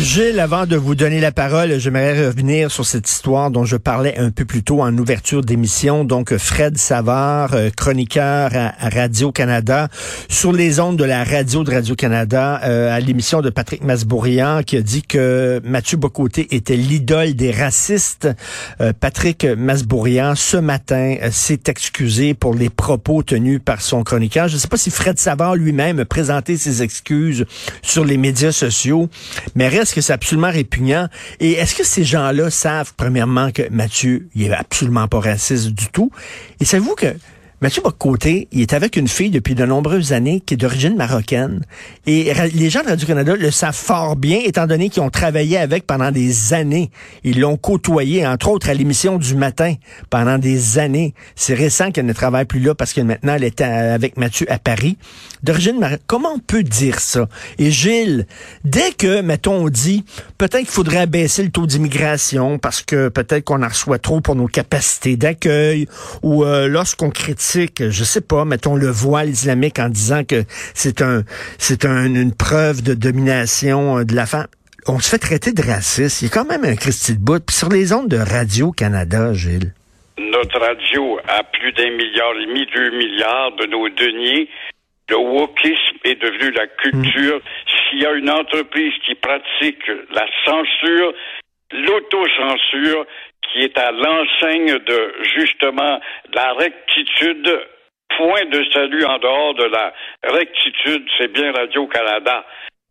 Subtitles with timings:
[0.00, 4.18] Gilles, avant de vous donner la parole, j'aimerais revenir sur cette histoire dont je parlais
[4.18, 6.04] un peu plus tôt en ouverture d'émission.
[6.04, 9.88] Donc, Fred Savard, euh, chroniqueur à, Radio-Canada,
[10.28, 14.76] sur les ondes de la radio de Radio-Canada, euh, à l'émission de Patrick Masbourian, qui
[14.76, 18.28] a dit que Mathieu Bocoté était l'idole des racistes.
[18.80, 24.48] Euh, Patrick Masbourian, ce matin, s'est excusé pour les propos tenus par son chroniqueur.
[24.48, 27.44] Je ne sais pas si Fred Savard lui-même a présenté ses excuses
[27.82, 29.08] sur les médias sociaux,
[29.54, 31.08] mais reste que c'est absolument répugnant?
[31.40, 35.88] Et est-ce que ces gens-là savent, premièrement, que Mathieu, il est absolument pas raciste du
[35.88, 36.10] tout?
[36.60, 37.14] Et savez-vous que
[37.64, 41.62] Mathieu Bocoté, il est avec une fille depuis de nombreuses années qui est d'origine marocaine.
[42.06, 45.86] Et les gens de Radio-Canada le savent fort bien, étant donné qu'ils ont travaillé avec
[45.86, 46.90] pendant des années.
[47.22, 49.76] Ils l'ont côtoyé, entre autres, à l'émission du matin
[50.10, 51.14] pendant des années.
[51.36, 54.58] C'est récent qu'elle ne travaille plus là parce que maintenant, elle est avec Mathieu à
[54.58, 54.98] Paris.
[55.42, 56.04] D'origine marocaine.
[56.06, 57.30] Comment on peut dire ça?
[57.58, 58.26] Et Gilles,
[58.64, 60.04] dès que, mettons, on dit,
[60.36, 64.36] peut-être qu'il faudrait baisser le taux d'immigration parce que peut-être qu'on en reçoit trop pour
[64.36, 65.88] nos capacités d'accueil
[66.22, 71.02] ou euh, lorsqu'on critique je sais pas, mettons le voile islamique en disant que c'est
[71.02, 71.22] un,
[71.58, 74.46] c'est une preuve de domination euh, de la femme.
[74.86, 76.22] On se fait traiter de raciste.
[76.22, 77.44] Il y a quand même un Christy de bout.
[77.44, 79.72] Puis sur les ondes de Radio-Canada, Gilles.
[80.18, 84.48] Notre radio a plus d'un milliard et demi, deux milliards de nos deniers.
[85.08, 87.40] Le wokisme est devenu la culture.
[87.66, 91.14] S'il y a une entreprise qui pratique la censure,
[91.72, 93.06] l'autocensure,
[93.52, 96.00] qui est à l'enseigne de justement
[96.32, 97.68] la rectitude.
[98.16, 99.92] Point de salut en dehors de la
[100.22, 102.44] rectitude, c'est bien Radio-Canada.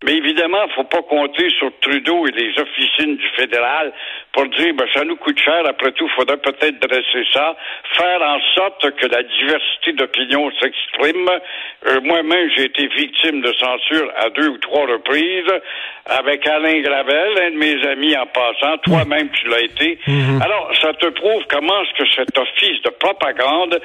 [0.04, 3.94] Mais évidemment, faut pas compter sur Trudeau et les officines du fédéral
[4.34, 7.56] pour dire ben, ça nous coûte cher, après tout, il faudrait peut-être dresser ça,
[7.94, 11.30] faire en sorte que la diversité d'opinion s'exprime.
[11.88, 15.54] Euh, moi-même, j'ai été victime de censure à deux ou trois reprises
[16.06, 18.78] avec Alain Gravel, un de mes amis en passant.
[18.80, 20.00] Toi-même, tu l'as été.
[20.06, 20.44] Mm-hmm.
[20.44, 23.80] Alors, ça te prouve comment est-ce que cet office de propagande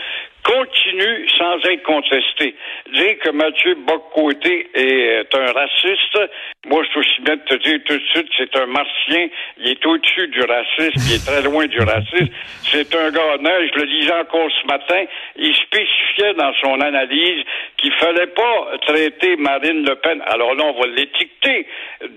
[0.48, 2.54] continue sans être contesté.
[2.94, 6.18] Dire que Mathieu Bocoté est un raciste,
[6.66, 9.28] moi je suis aussi bien de te dire tout de suite c'est un martien,
[9.58, 12.32] il est au-dessus du racisme, il est très loin du racisme.
[12.62, 15.04] C'est un gars honnête, je le disais encore ce matin,
[15.36, 17.44] il spécifiait dans son analyse
[17.76, 21.66] qu'il fallait pas traiter Marine Le Pen, alors là on va l'étiqueter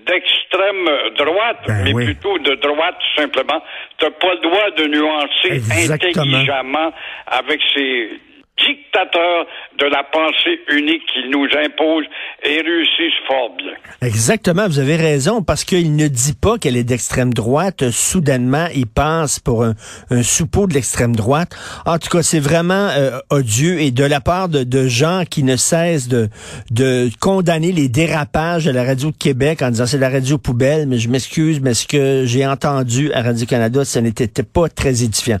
[0.06, 3.62] d'extrême droite, ben mais plutôt de droite simplement.
[3.98, 5.60] T'as pas le droit de nuancer
[5.90, 6.92] intelligemment
[7.26, 8.21] avec ses
[8.66, 9.46] She dictateur
[9.78, 12.04] de la pensée unique qu'il nous impose
[12.42, 13.72] et réussissent fort bien.
[14.02, 17.90] Exactement, vous avez raison, parce qu'il ne dit pas qu'elle est d'extrême droite.
[17.90, 19.74] Soudainement, il passe pour un,
[20.10, 21.50] un soupeau de l'extrême droite.
[21.86, 25.42] En tout cas, c'est vraiment euh, odieux et de la part de, de, gens qui
[25.42, 26.28] ne cessent de,
[26.70, 30.86] de condamner les dérapages de la radio de Québec en disant c'est la radio poubelle,
[30.86, 35.38] mais je m'excuse, mais ce que j'ai entendu à Radio-Canada, ce n'était pas très édifiant.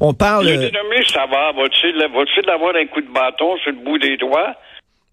[0.00, 0.46] On parle...
[0.46, 1.02] Le dénommé,
[1.56, 1.94] va-t-il
[2.94, 4.54] coup de bâton sur le bout des doigts,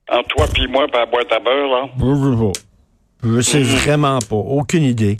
[0.09, 1.89] entre toi puis moi, par la boîte à beurre, là?
[3.23, 4.35] Je sais vraiment pas.
[4.35, 5.17] Aucune idée.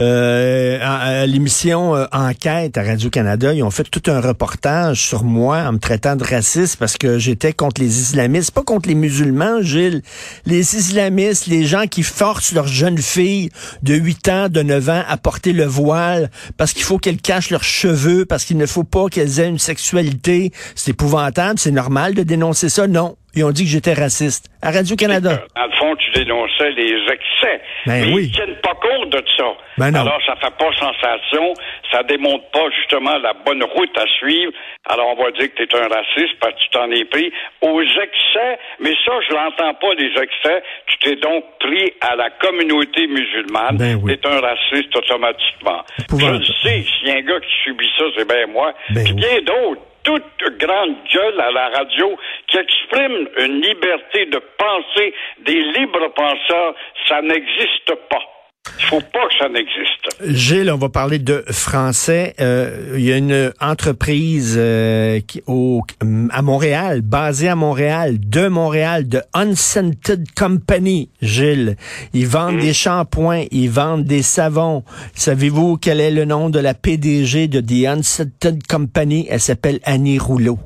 [0.00, 5.58] Euh, à, l'émission euh, Enquête à Radio-Canada, ils ont fait tout un reportage sur moi
[5.58, 9.60] en me traitant de raciste parce que j'étais contre les islamistes, pas contre les musulmans,
[9.60, 10.02] Gilles.
[10.46, 13.50] Les islamistes, les gens qui forcent leurs jeunes filles
[13.82, 17.50] de 8 ans, de 9 ans à porter le voile parce qu'il faut qu'elles cachent
[17.50, 20.52] leurs cheveux, parce qu'il ne faut pas qu'elles aient une sexualité.
[20.74, 22.86] C'est épouvantable, c'est normal de dénoncer ça.
[22.86, 24.48] Non, ils ont dit que j'étais raciste.
[24.60, 25.42] À Radio-Canada.
[25.56, 27.60] Dans le fond, tu dénonçais les excès.
[27.86, 28.26] Ben mais oui.
[28.26, 29.44] ils tiennent pas compte de ça.
[29.78, 30.00] Ben non.
[30.00, 31.54] Alors, ça fait pas sensation.
[31.90, 34.52] Ça démontre pas, justement, la bonne route à suivre.
[34.88, 37.32] Alors, on va dire que tu es un raciste parce que tu t'en es pris
[37.62, 38.58] aux excès.
[38.80, 40.62] Mais ça, je l'entends pas, les excès.
[40.86, 43.76] Tu t'es donc pris à la communauté musulmane.
[43.78, 44.16] Ben oui.
[44.16, 45.82] Tu es un raciste automatiquement.
[46.10, 48.72] Je le sais, s'il y a un gars qui subit ça, c'est bien moi.
[48.90, 49.20] Ben Puis oui.
[49.20, 52.16] bien d'autres toute grande gueule à la radio
[52.48, 56.74] qui exprime une liberté de penser des libres penseurs,
[57.08, 58.41] ça n'existe pas.
[58.78, 60.36] Il faut pas que ça n'existe.
[60.36, 62.34] Gilles, on va parler de français.
[62.40, 65.82] Euh, il y a une entreprise euh, qui, au,
[66.30, 71.76] à Montréal, basée à Montréal, de Montréal, de Unscented Company, Gilles.
[72.12, 74.84] Ils vendent des shampoings, ils vendent des savons.
[75.14, 79.26] Savez-vous quel est le nom de la PDG de The Unscented Company?
[79.28, 80.58] Elle s'appelle Annie Rouleau.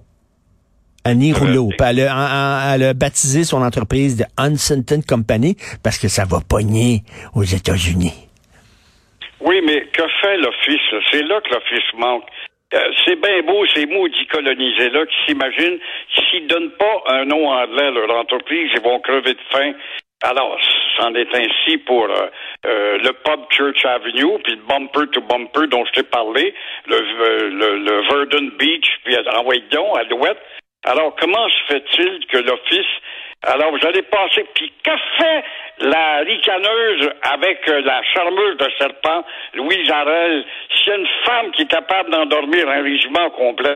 [1.06, 1.68] Annie Rouleau.
[1.68, 7.02] Puis Elle, a, elle baptisé son entreprise de Unscented Company parce que ça va pogner
[7.34, 8.14] aux États-Unis.
[9.40, 10.88] Oui, mais que fait l'Office?
[11.10, 12.24] C'est là que l'Office manque.
[12.74, 15.78] Euh, c'est bien beau, ces maudits colonisés-là qui s'imaginent
[16.14, 19.72] s'ils donnent pas un nom anglais à leur entreprise, ils vont crever de faim.
[20.22, 20.58] Alors,
[20.98, 22.26] c'en est ainsi pour euh,
[22.66, 26.54] euh, le pub Church Avenue, puis le bumper to bumper dont je t'ai parlé,
[26.86, 26.98] le,
[27.50, 30.40] le, le Verdun Beach, puis envoyé donc à l'ouest.
[30.86, 32.86] Alors, comment se fait-il que l'Office
[33.42, 34.44] alors, vous allez passer.
[34.54, 35.44] Puis, que fait
[35.78, 39.24] la ricaneuse avec euh, la charmeuse de serpent,
[39.54, 40.44] Louise Arel?
[40.74, 43.74] S'il y une femme qui est capable d'endormir un régiment complet,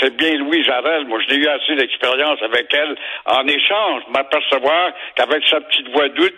[0.00, 1.04] c'est bien Louise Arel.
[1.06, 2.96] Moi, je n'ai eu assez d'expérience avec elle.
[3.26, 6.30] En échange, m'apercevoir qu'avec sa petite voix douce,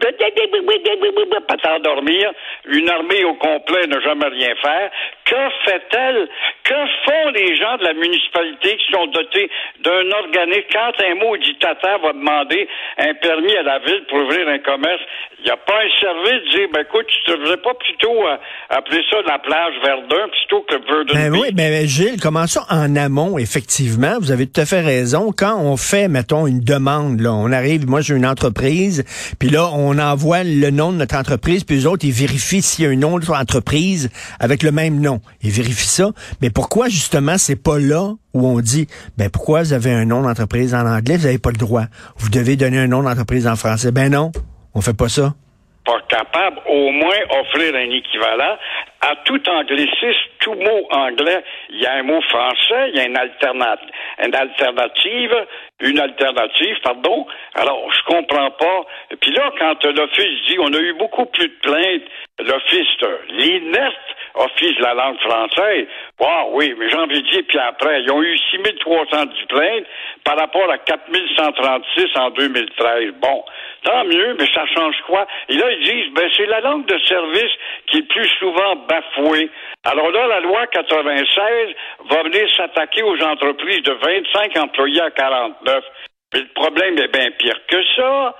[1.46, 2.32] pas t'endormir,
[2.66, 4.90] une armée au complet ne jamais rien faire.
[5.24, 6.28] Que fait-elle?
[6.64, 6.74] Que
[7.04, 9.50] font les gens de la municipalité qui sont dotés
[9.80, 10.64] d'un organisme?
[10.72, 11.14] Quand un
[11.60, 12.63] tata va demander
[12.98, 15.00] un permis à la ville pour ouvrir un commerce?
[15.40, 18.26] Il n'y a pas un service de dire, ben écoute, tu ne devrais pas plutôt
[18.26, 18.36] euh,
[18.70, 22.96] appeler ça la plage Verdun plutôt que Verdun ben Oui, mais Gilles, comment ça en
[22.96, 25.32] amont, effectivement, vous avez tout à fait raison.
[25.36, 29.04] Quand on fait, mettons, une demande, là, on arrive, moi j'ai une entreprise,
[29.38, 32.84] puis là, on envoie le nom de notre entreprise, puis les autres, ils vérifient s'il
[32.84, 34.10] y a une autre entreprise
[34.40, 35.20] avec le même nom.
[35.42, 36.10] Ils vérifient ça.
[36.40, 38.86] Mais pourquoi, justement, c'est pas là où on dit,
[39.16, 41.84] ben pourquoi vous avez un nom d'entreprise en anglais, vous n'avez pas le droit.
[42.16, 43.92] Vous devez donner un nom d'entreprise en français.
[43.92, 44.32] Ben non,
[44.74, 45.34] on fait pas ça.
[45.84, 48.56] Pas capable au moins offrir un équivalent
[49.02, 53.06] à tout anglicisme, tout mot anglais, il y a un mot français, il y a
[53.06, 53.90] une alternative,
[54.24, 55.46] une alternative,
[55.80, 57.26] une alternative, pardon.
[57.54, 58.86] Alors, je comprends pas.
[59.20, 62.02] Puis là, quand l'Office dit, on a eu beaucoup plus de plaintes,
[62.38, 62.88] l'Office,
[63.30, 63.92] l'INERT,
[64.34, 65.86] Office de la langue française,
[66.18, 69.86] wow, oui, mais janvier, puis après, ils ont eu 6310 plaintes
[70.24, 73.14] par rapport à 4136 en 2013.
[73.20, 73.44] Bon,
[73.84, 75.26] tant mieux, mais ça change quoi?
[75.48, 77.52] Et là, ils disent, ben, c'est la langue de service
[77.86, 79.50] qui est plus souvent bafouée.
[79.84, 81.74] Alors là, la loi 96
[82.10, 85.84] va venir s'attaquer aux entreprises de 25 employés à 49.
[86.32, 88.34] Mais le problème est bien pire que ça.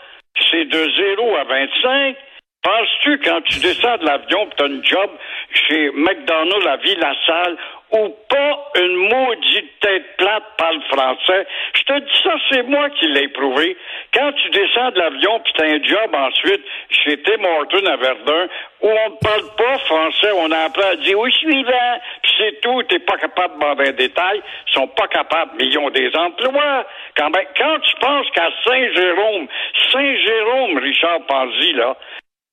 [0.51, 2.17] C'est de 0 à 25.
[2.65, 5.11] Penses-tu, quand tu descends de l'avion que tu as une job
[5.53, 7.57] chez McDonald's à Ville-la-Salle
[7.93, 11.47] ou pas une maudite tête plate parle français.
[11.75, 13.77] Je te dis ça, c'est moi qui l'ai prouvé.
[14.15, 18.49] Quand tu descends de l'avion puis t'as un job ensuite chez Tim Horton à Verdun
[18.81, 22.61] où on ne parle pas français, on a appris à dire oui suivant, puis c'est
[22.63, 25.91] tout, t'es pas capable de demander un détail, ils sont pas capables, mais ils ont
[25.91, 26.87] des emplois.
[27.17, 29.47] Quand, ben, quand tu penses qu'à Saint-Jérôme,
[29.93, 31.97] Saint-Jérôme, Richard Panzi, là,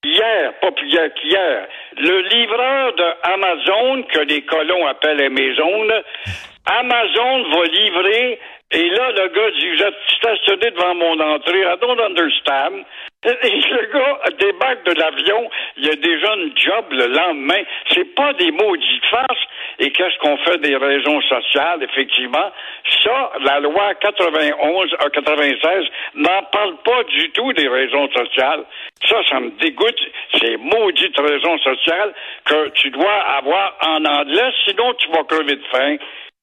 [0.04, 1.68] Hier, pas plus hier qu'hier,
[1.98, 5.88] le livreur de Amazon, que les colons appellent Amazon,
[6.66, 8.40] Amazon va livrer,
[8.72, 12.84] et là, le gars dit, vous êtes stationné devant mon entrée, I don't understand.
[13.24, 13.30] Et
[13.70, 15.48] le gars débarque de l'avion,
[15.78, 17.62] il y a déjà une job le lendemain.
[17.92, 19.46] C'est pas des maudites farces.
[19.78, 22.52] Et qu'est-ce qu'on fait des raisons sociales, effectivement?
[23.04, 25.84] Ça, la loi 91, 96 euh,
[26.16, 28.64] n'en parle pas du tout des raisons sociales.
[29.08, 30.02] Ça, ça me dégoûte.
[30.40, 32.14] Ces maudites raisons sociales
[32.46, 35.98] que tu dois avoir en anglais, sinon tu vas crever de faim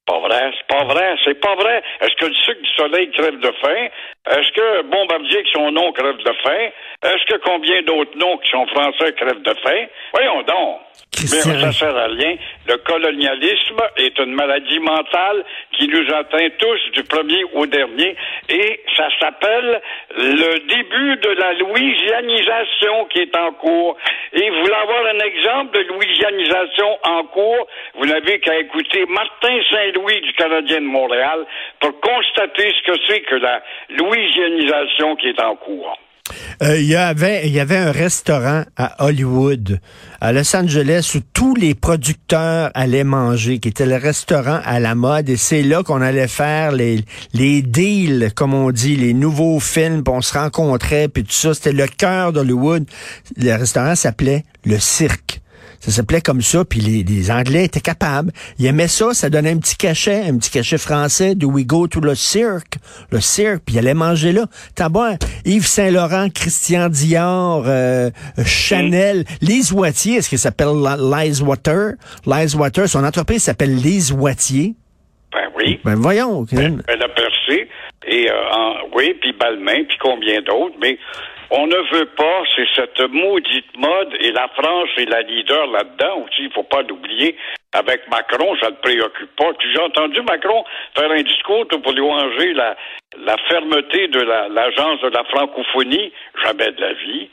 [0.08, 1.82] pas vrai, c'est pas vrai, c'est pas vrai.
[2.00, 3.88] Est-ce que le sucre du soleil crève de faim?
[4.30, 6.70] Est-ce que Bombardier, qui son nom, crève de faim?
[7.04, 9.86] Est-ce que combien d'autres noms qui sont français crèvent de faim?
[10.14, 10.80] Voyons donc.
[11.20, 12.36] Mais ça sert à rien.
[12.66, 15.44] Le colonialisme est une maladie mentale
[15.78, 18.16] qui nous atteint tous du premier au dernier
[18.48, 19.80] et ça s'appelle
[20.16, 23.96] le début de la louisianisation qui est en cours.
[24.32, 27.66] Et vous voulez avoir un exemple de louisianisation en cours,
[27.98, 31.46] vous n'avez qu'à écouter Martin Saint-Louis du Canadien de Montréal
[31.80, 35.98] pour constater ce que c'est que la louisianisation qui est en cours.
[36.62, 39.78] Euh, il y avait il y avait un restaurant à Hollywood,
[40.20, 44.94] à Los Angeles, où tous les producteurs allaient manger, qui était le restaurant à la
[44.94, 49.60] mode, et c'est là qu'on allait faire les les deals, comme on dit, les nouveaux
[49.60, 51.54] films, puis on se rencontrait, puis tout ça.
[51.54, 52.86] C'était le cœur d'Hollywood.
[53.36, 55.40] Le restaurant s'appelait le Cirque.
[55.80, 58.32] Ça s'appelait comme ça, puis les, Anglais étaient capables.
[58.58, 61.86] Ils aimaient ça, ça donnait un petit cachet, un petit cachet français, do we go
[61.86, 62.78] to le cirque,
[63.10, 64.46] le cirque, puis ils allaient manger là.
[64.74, 68.10] T'as bon, Yves Saint-Laurent, Christian Dior, euh,
[68.44, 71.92] Chanel, Lise Wattier, est-ce qu'il s'appelle Lise Water?
[72.26, 74.74] Lise Water, son entreprise s'appelle Lise Wattier.
[75.32, 75.80] Ben oui.
[75.84, 76.44] Ben voyons.
[76.50, 77.68] Ben, elle a percé.
[78.08, 80.98] Et euh, en, oui, puis Balmain, puis combien d'autres, mais
[81.50, 86.24] on ne veut pas, c'est cette maudite mode, et la France est la leader là-dedans
[86.24, 87.36] aussi, il faut pas l'oublier.
[87.72, 89.50] Avec Macron, ça ne préoccupe pas.
[89.50, 90.64] As entendu Macron
[90.96, 96.12] faire un discours pour louanger la fermeté de l'agence de la francophonie?
[96.44, 97.28] Jamais de la vie.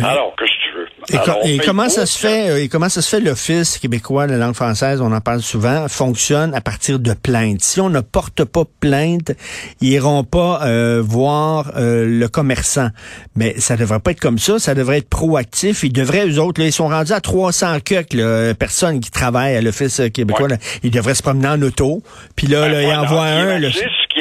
[0.00, 0.88] Alors, qu'est-ce que tu veux?
[1.10, 4.32] Et, Alors, comment ça se fait euh, et comment ça se fait l'office québécois de
[4.32, 7.62] la langue française, on en parle souvent, fonctionne à partir de plaintes.
[7.62, 9.32] Si on ne porte pas plainte,
[9.80, 12.88] ils iront pas euh, voir euh, le commerçant.
[13.36, 15.82] Mais ça devrait pas être comme ça, ça devrait être proactif.
[15.82, 19.56] Ils devraient eux autres, là, ils sont rendus à 300 queues, là, personnes qui travaillent
[19.56, 20.52] à l'office québécois, Ouais.
[20.52, 20.56] là.
[20.82, 22.02] ils devraient se promener en auto.
[22.36, 23.58] Puis là, Ben, là, ils envoient un.
[23.58, 23.68] là.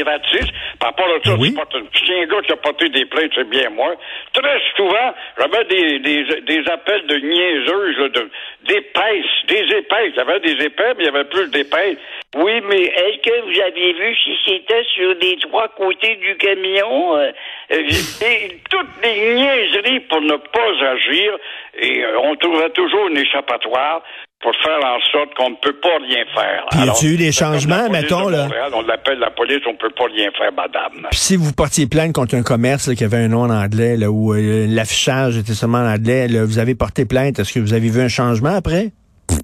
[0.04, 0.52] Qui est.
[0.80, 1.50] Par rapport à ça, Ben oui.
[1.50, 3.96] une- si un gars qui a porté des plaintes, c'est bien moi.
[4.34, 8.30] Très souvent, j'avais des, des, des appels de niaiseuses, là, de,
[8.66, 10.14] d'épaisses, des épaisses.
[10.14, 11.98] Il y avait des épais, mais il y avait plus d'épaisses.
[12.36, 17.16] Oui, mais est-ce que vous aviez vu si c'était sur les trois côtés du camion?
[17.18, 17.32] Euh,
[17.72, 17.82] euh,
[18.26, 21.38] et toutes les niaiseries pour ne pas agir,
[21.80, 24.04] et euh, on trouvait toujours un échappatoire
[24.42, 26.66] pour faire en sorte qu'on ne peut pas rien faire.
[26.70, 28.44] Puis y a-tu eu des changements, mettons, là?
[28.44, 31.08] Montréal, On l'appelle la police, on peut pas rien faire, madame.
[31.10, 33.98] Puis si vous portiez plainte contre un commerce là, qui avait un nom en anglais,
[33.98, 37.60] là, où euh, l'affichage était seulement en anglais, là, vous avez porté plainte, est-ce que
[37.60, 38.92] vous avez vu un changement après?
[39.28, 39.40] Pff,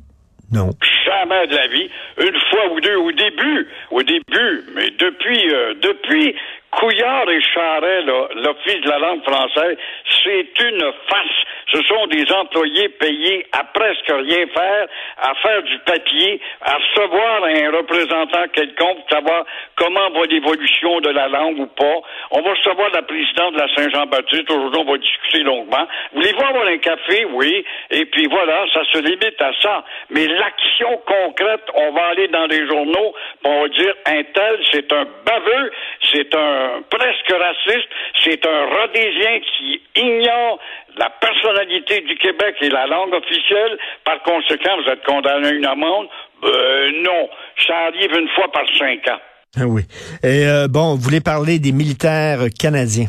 [0.51, 0.69] Non.
[1.05, 1.89] Jamais de la vie.
[2.19, 6.35] Une fois ou deux au début, au début, mais depuis, euh, depuis
[6.79, 9.77] Couillard et Charret, l'Office de la langue française,
[10.23, 11.43] c'est une farce.
[11.71, 14.87] Ce sont des employés payés à presque rien faire,
[15.17, 21.09] à faire du papier, à recevoir un représentant quelconque pour savoir comment va l'évolution de
[21.09, 22.01] la langue ou pas.
[22.31, 24.49] On va recevoir la présidente de la Saint-Jean-Baptiste.
[24.51, 25.87] Aujourd'hui, on va discuter longuement.
[26.13, 27.25] Voulez-vous avoir un café?
[27.25, 27.65] Oui.
[27.91, 29.83] Et puis voilà, ça se limite à ça.
[30.09, 33.13] Mais l'action concrète, on va aller dans les journaux,
[33.43, 35.71] va dire un tel, c'est un baveux,
[36.11, 37.89] c'est un presque raciste,
[38.23, 40.59] c'est un rhodésien qui ignore
[40.97, 43.77] la personnalité du Québec et la langue officielle.
[44.03, 46.07] Par conséquent, vous êtes condamné à une amende?
[46.43, 47.29] Euh, non.
[47.65, 49.19] Ça arrive une fois par cinq ans.
[49.55, 49.83] Ah oui.
[50.23, 53.07] Et euh, bon, vous voulez parler des militaires canadiens.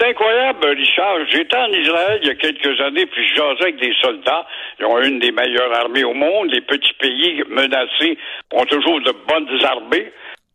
[0.00, 1.18] C'est incroyable, Richard.
[1.28, 4.46] J'étais en Israël il y a quelques années, puis je jasais avec des soldats.
[4.78, 6.50] Ils ont une des meilleures armées au monde.
[6.52, 8.16] Les petits pays menacés
[8.52, 10.12] ont toujours de bonnes armées.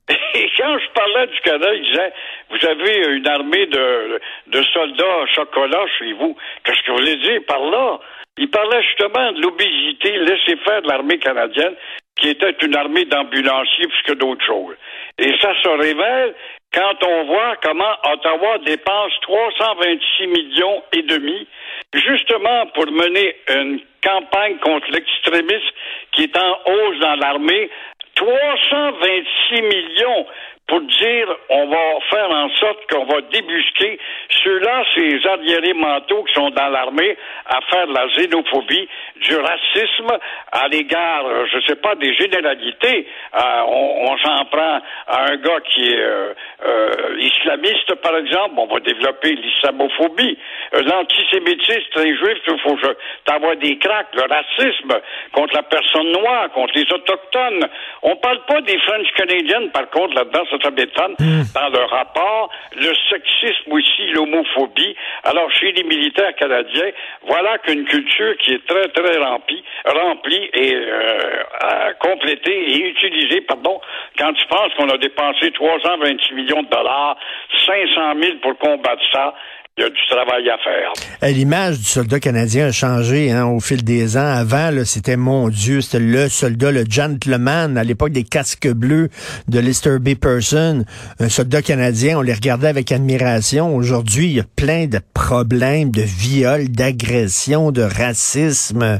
[0.09, 2.13] Et quand je parlais du Canada, ils disaient,
[2.49, 6.35] vous avez une armée de, de soldats chocolat chez vous.
[6.63, 7.99] Qu'est-ce que vous voulez dire par là?
[8.37, 11.75] Il parlait justement de l'obésité laissée faire de l'armée canadienne,
[12.19, 14.75] qui était une armée d'ambulanciers plus que d'autres choses.
[15.19, 16.33] Et ça se révèle
[16.73, 21.47] quand on voit comment Ottawa dépense 326 millions et demi
[21.93, 25.75] justement pour mener une campagne contre l'extrémisme
[26.11, 27.69] qui est en hausse dans l'armée.
[28.15, 30.27] 326 millions
[30.67, 33.99] pour dire on va faire en sorte qu'on va débusquer
[34.43, 40.17] ceux-là, ces arriérés mentaux qui sont dans l'armée à faire de la xénophobie, du racisme
[40.51, 43.07] à l'égard, euh, je sais pas, des généralités.
[43.35, 46.33] Euh, on on s'en prend à un gars qui est euh,
[46.65, 50.37] euh, islamiste, par exemple, on va développer l'islamophobie.
[50.73, 54.93] Euh, L'antisémitisme, les juifs, il faut que des craques, le racisme
[55.31, 57.67] contre la personne noire, contre les autochtones.
[58.01, 61.15] On parle pas des French Canadiens, par contre, là-dedans, m'étonne,
[61.53, 64.95] dans le rapport, le sexisme aussi, l'homophobie.
[65.23, 66.91] Alors, chez les militaires canadiens,
[67.25, 73.79] voilà qu'une culture qui est très, très remplie, remplie et euh, complétée et utilisée, pardon,
[74.17, 77.17] quand tu penses qu'on a dépensé 326 millions de dollars,
[77.65, 79.33] 500 000 pour combattre ça,
[79.77, 80.93] il y a du travail à faire.
[81.23, 84.25] Euh, L'image du soldat canadien a changé hein, au fil des ans.
[84.25, 89.09] Avant, c'était mon Dieu, c'était le soldat, le gentleman, à l'époque des casques bleus
[89.47, 90.13] de Lister B.
[90.13, 90.85] Person.
[91.19, 93.75] Un soldat canadien, on les regardait avec admiration.
[93.75, 98.99] Aujourd'hui, il y a plein de problèmes de viol, d'agression, de racisme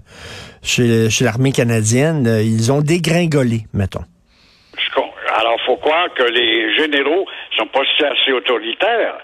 [0.64, 2.26] chez, chez l'armée canadienne.
[2.44, 4.04] Ils ont dégringolé, mettons.
[5.36, 7.26] Alors, faut croire que les généraux
[7.58, 9.18] sont pas assez autoritaires.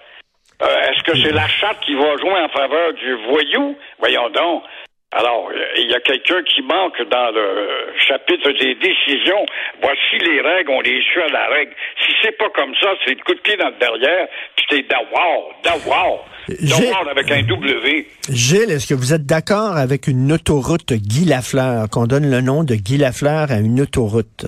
[0.62, 3.78] Euh, Est-ce que c'est la charte qui va jouer en faveur du voyou?
[4.00, 4.64] Voyons donc.
[5.12, 9.44] Alors, il y a quelqu'un qui manque dans le chapitre des décisions.
[9.82, 11.72] Voici les règles, on les suit à la règle.
[12.06, 14.88] Si c'est pas comme ça, c'est le coup de pied dans le derrière, puis c'est
[14.88, 16.26] d'avoir, d'avoir.
[16.48, 18.08] D'avoir avec un W.
[18.30, 22.64] Gilles, est-ce que vous êtes d'accord avec une autoroute Guy Lafleur, qu'on donne le nom
[22.64, 24.46] de Guy Lafleur à une autoroute?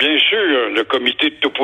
[0.00, 0.38] Bien sûr,
[0.74, 1.09] le comité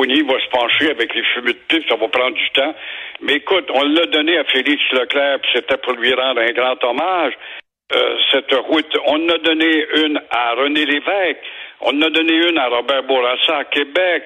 [0.05, 2.75] va se pencher avec les fumées de pipe, ça va prendre du temps.
[3.21, 6.83] Mais écoute, on l'a donné à Félix Leclerc, puis c'était pour lui rendre un grand
[6.83, 7.33] hommage.
[7.93, 11.39] Euh, cette route, on a donné une à René Lévesque,
[11.81, 14.23] on a donné une à Robert Bourassa à Québec.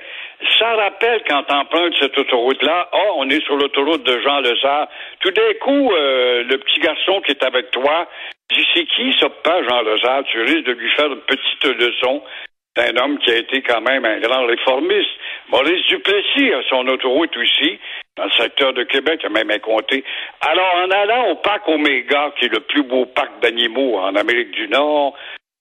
[0.57, 4.87] Ça rappelle quand t'empruntes cette autoroute-là, oh, on est sur l'autoroute de Jean Lezard.
[5.19, 8.07] Tout d'un coup, euh, le petit garçon qui est avec toi
[8.49, 10.23] dit, c'est qui ça, pas Jean Lezard?
[10.23, 12.23] Tu risques de lui faire une petite leçon.
[12.75, 15.09] C'est un homme qui a été quand même un grand réformiste.
[15.49, 17.79] Maurice Duplessis a son autoroute aussi,
[18.15, 20.03] dans le secteur de Québec, il a même un comté.
[20.41, 24.51] Alors, en allant au parc Omega, qui est le plus beau parc d'animaux en Amérique
[24.51, 25.15] du Nord,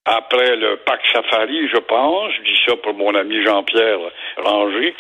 [0.05, 3.99] après le parc Safari, je pense, je dis ça pour mon ami Jean-Pierre
[4.39, 4.95] Ranger,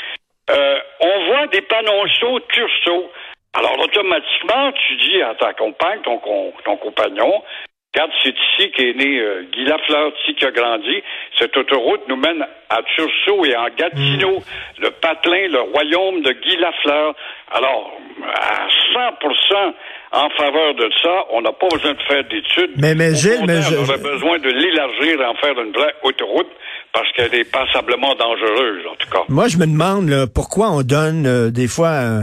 [0.50, 3.10] euh, on voit des panonceaux turceaux.
[3.54, 6.20] Alors, automatiquement, tu dis à ta compagne, ton,
[6.64, 7.42] ton compagnon,
[7.92, 11.02] Regarde, c'est ici qu'est né euh, Guy Lafleur, ici qui a grandi.
[11.36, 14.82] Cette autoroute nous mène à Tursault et en Gatineau, hmm.
[14.82, 17.16] le patelin, le royaume de Guy Lafleur.
[17.50, 17.98] Alors,
[18.32, 19.74] à 100%
[20.12, 22.70] en faveur de ça, on n'a pas besoin de faire d'études.
[22.76, 23.74] Mais, mais Gilles, mais je...
[23.74, 26.50] On aurait besoin de l'élargir et en faire une vraie autoroute
[26.92, 29.24] parce qu'elle est passablement dangereuse, en tout cas.
[29.28, 31.88] Moi, je me demande pourquoi on donne euh, des fois...
[31.88, 32.22] Euh,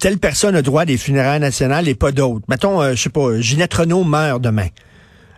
[0.00, 2.44] telle personne a droit à des funérailles nationales et pas d'autres.
[2.48, 4.66] Mettons, je sais pas, Ginette Renault meurt demain.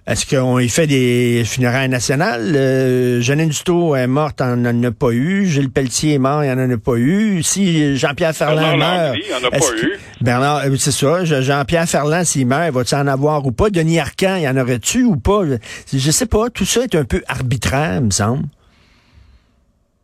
[0.06, 2.52] Est-ce qu'on y fait des funérailles nationales?
[2.56, 5.46] Euh, Duto est morte, on n'en a pas eu.
[5.46, 7.42] Gilles Pelletier est mort, il n'y en a pas eu.
[7.42, 9.16] Si Jean-Pierre Ferland meurt...
[9.16, 9.98] il en a pas eu.
[10.20, 11.24] Bernard, euh, c'est ça.
[11.24, 13.70] Jean-Pierre Ferland, s'il meurt, va-t-il en avoir ou pas?
[13.70, 15.42] Denis Arcan, il y en aurait-tu ou pas?
[15.92, 16.48] Je sais pas.
[16.48, 18.44] Tout ça est un peu arbitraire, me semble.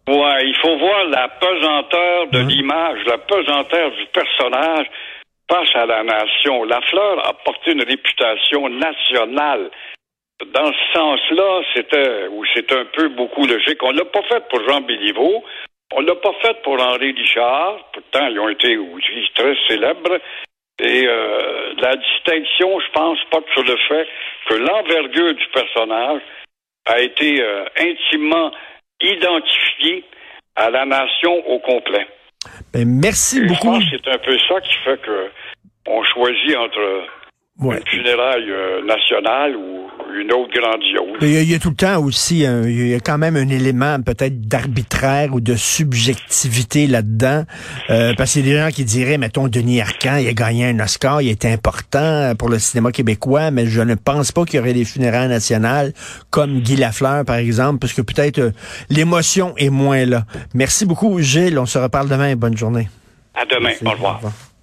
[0.08, 2.46] Ouais, il faut voir la pesanteur de hein?
[2.46, 4.86] l'image, la pesanteur du personnage
[5.50, 6.64] face à la nation.
[6.64, 9.70] La fleur a porté une réputation nationale
[10.44, 13.82] dans ce sens-là, c'était ou c'est un peu beaucoup logique.
[13.82, 15.44] On l'a pas fait pour Jean Béliveau,
[15.92, 20.18] on l'a pas fait pour Henri Richard, pourtant ils ont été aussi très célèbres.
[20.78, 24.06] Et euh, la distinction, je pense, pas sur le fait
[24.46, 26.20] que l'envergure du personnage
[26.84, 28.50] a été euh, intimement
[29.00, 30.04] identifiée
[30.54, 32.06] à la nation au complet.
[32.74, 33.80] Ben, merci beaucoup.
[33.90, 35.30] c'est un peu ça qui fait que
[35.86, 37.06] on choisit entre
[37.60, 37.76] ouais.
[37.78, 41.18] une funéraille euh, nationale ou une autre grandiose.
[41.22, 44.40] Il y, a, tout le temps aussi, il y a quand même un élément peut-être
[44.40, 47.44] d'arbitraire ou de subjectivité là-dedans,
[47.90, 50.66] euh, parce qu'il y a des gens qui diraient, mettons, Denis Arcand, il a gagné
[50.66, 54.56] un Oscar, il est important pour le cinéma québécois, mais je ne pense pas qu'il
[54.56, 55.92] y aurait des funérailles nationales
[56.30, 58.50] comme Guy Lafleur, par exemple, parce que peut-être euh,
[58.90, 60.24] l'émotion est moins là.
[60.54, 61.58] Merci beaucoup, Gilles.
[61.58, 62.34] On se reparle demain.
[62.36, 62.88] Bonne journée.
[63.34, 63.72] À demain.
[63.84, 64.20] Au revoir.